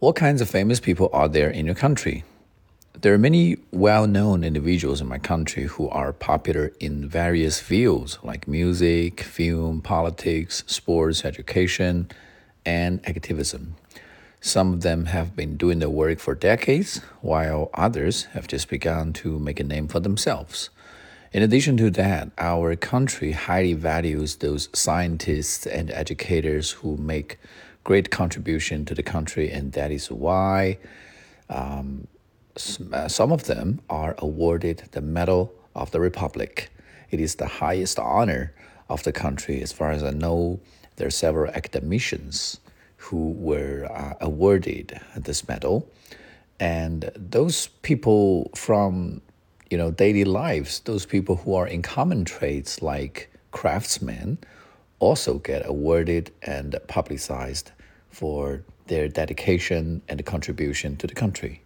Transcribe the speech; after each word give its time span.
What 0.00 0.14
kinds 0.14 0.40
of 0.40 0.48
famous 0.48 0.78
people 0.78 1.10
are 1.12 1.28
there 1.28 1.50
in 1.50 1.66
your 1.66 1.74
country? 1.74 2.22
There 3.00 3.12
are 3.14 3.18
many 3.18 3.56
well 3.72 4.06
known 4.06 4.44
individuals 4.44 5.00
in 5.00 5.08
my 5.08 5.18
country 5.18 5.64
who 5.64 5.88
are 5.88 6.12
popular 6.12 6.70
in 6.78 7.08
various 7.08 7.58
fields 7.58 8.16
like 8.22 8.46
music, 8.46 9.20
film, 9.22 9.82
politics, 9.82 10.62
sports, 10.68 11.24
education, 11.24 12.08
and 12.64 13.00
activism. 13.08 13.74
Some 14.40 14.72
of 14.72 14.82
them 14.82 15.06
have 15.06 15.34
been 15.34 15.56
doing 15.56 15.80
their 15.80 15.90
work 15.90 16.20
for 16.20 16.36
decades, 16.36 16.98
while 17.20 17.68
others 17.74 18.26
have 18.34 18.46
just 18.46 18.68
begun 18.68 19.12
to 19.14 19.40
make 19.40 19.58
a 19.58 19.64
name 19.64 19.88
for 19.88 19.98
themselves. 19.98 20.70
In 21.30 21.42
addition 21.42 21.76
to 21.76 21.90
that, 21.90 22.30
our 22.38 22.74
country 22.74 23.32
highly 23.32 23.74
values 23.74 24.36
those 24.36 24.70
scientists 24.72 25.66
and 25.66 25.90
educators 25.90 26.70
who 26.70 26.96
make 26.96 27.38
great 27.84 28.10
contribution 28.10 28.86
to 28.86 28.94
the 28.94 29.02
country, 29.02 29.50
and 29.50 29.72
that 29.72 29.90
is 29.90 30.10
why 30.10 30.78
um, 31.50 32.06
uh, 32.92 33.08
some 33.08 33.30
of 33.30 33.44
them 33.44 33.80
are 33.90 34.14
awarded 34.18 34.84
the 34.92 35.02
Medal 35.02 35.52
of 35.74 35.90
the 35.90 36.00
Republic. 36.00 36.70
It 37.10 37.20
is 37.20 37.34
the 37.34 37.46
highest 37.46 37.98
honor 37.98 38.54
of 38.88 39.02
the 39.02 39.12
country. 39.12 39.60
As 39.60 39.70
far 39.70 39.90
as 39.90 40.02
I 40.02 40.10
know, 40.10 40.60
there 40.96 41.06
are 41.06 41.10
several 41.10 41.52
academicians 41.52 42.58
who 42.96 43.32
were 43.32 43.86
uh, 43.90 44.14
awarded 44.22 44.98
this 45.14 45.46
medal, 45.46 45.86
and 46.58 47.10
those 47.14 47.68
people 47.82 48.50
from 48.54 49.20
you 49.70 49.78
know 49.78 49.90
daily 49.90 50.24
lives, 50.24 50.80
those 50.80 51.06
people 51.06 51.36
who 51.36 51.54
are 51.54 51.66
in 51.66 51.82
common 51.82 52.24
trades 52.24 52.82
like 52.82 53.30
craftsmen, 53.50 54.38
also 54.98 55.38
get 55.38 55.66
awarded 55.66 56.30
and 56.42 56.76
publicized 56.88 57.72
for 58.10 58.62
their 58.86 59.08
dedication 59.08 60.02
and 60.08 60.24
contribution 60.24 60.96
to 60.96 61.06
the 61.06 61.14
country. 61.14 61.62